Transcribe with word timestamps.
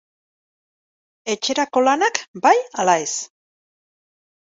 Etxerako 1.33 1.83
lanak 1.87 2.17
bai 2.47 2.55
ala 2.85 2.97
ez? 3.05 3.13